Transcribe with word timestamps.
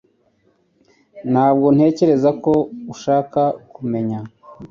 Ntabwo 1.31 1.67
ntekereza 1.75 2.29
ko 2.43 2.53
ushaka 2.93 3.41
kumenya 3.75 4.19